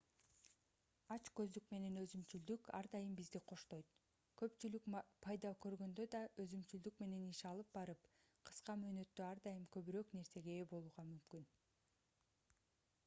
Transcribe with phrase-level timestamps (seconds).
[1.15, 3.91] ач көздүк менен өзүмчүлдүк ар дайым бизди коштойт
[4.43, 4.87] көпчүлүк
[5.25, 8.07] пайда көргөндө да өзүмчүлдүк менен иш алып барып
[8.51, 11.45] кыска мөөнөттө ар дайым көбүрөөк нерсеге ээ болууга мүмкүн